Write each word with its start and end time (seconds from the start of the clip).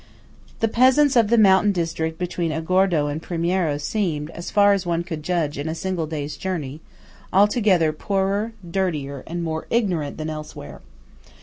The 0.61 0.67
peasants 0.67 1.15
of 1.15 1.27
the 1.27 1.37
mountain 1.37 1.71
district 1.71 2.17
between 2.17 2.51
Agordo 2.51 3.05
and 3.05 3.21
Primiero 3.21 3.77
seemed, 3.77 4.31
so 4.33 4.51
far 4.51 4.73
as 4.73 4.83
one 4.83 5.03
could 5.03 5.21
judge 5.21 5.59
in 5.59 5.69
a 5.69 5.75
single 5.75 6.07
day's 6.07 6.37
journey, 6.37 6.81
altogether 7.31 7.93
poorer, 7.93 8.53
dirtier, 8.67 9.23
and 9.27 9.43
more 9.43 9.67
ignorant 9.69 10.17
than 10.17 10.27
elsewhere. 10.31 10.81